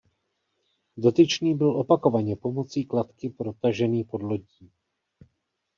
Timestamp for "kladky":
2.85-3.29